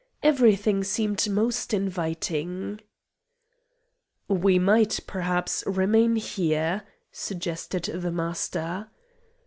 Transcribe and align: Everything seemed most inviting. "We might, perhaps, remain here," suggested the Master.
Everything 0.23 0.83
seemed 0.83 1.29
most 1.29 1.75
inviting. 1.75 2.81
"We 4.27 4.57
might, 4.57 4.99
perhaps, 5.05 5.63
remain 5.67 6.15
here," 6.15 6.81
suggested 7.11 7.83
the 7.83 8.11
Master. 8.11 8.89